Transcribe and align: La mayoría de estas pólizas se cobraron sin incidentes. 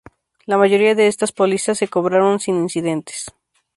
La 0.47 0.57
mayoría 0.57 0.95
de 0.95 1.05
estas 1.05 1.31
pólizas 1.31 1.77
se 1.77 1.87
cobraron 1.87 2.39
sin 2.39 2.55
incidentes. 2.55 3.27